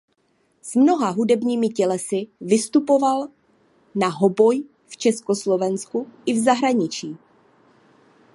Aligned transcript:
S 0.61 0.75
mnoha 0.75 1.09
hudebními 1.11 1.69
tělesy 1.69 2.27
vystupoval 2.41 3.27
na 3.95 4.07
hoboj 4.09 4.63
v 4.87 4.97
Československu 4.97 6.07
i 6.25 6.33
v 6.33 6.39
zahraničí. 6.43 7.17